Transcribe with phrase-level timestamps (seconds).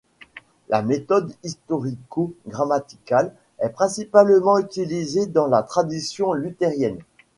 [0.69, 6.97] La méthode historico-grammaticale est principalement utilisée dans la tradition luthérienne.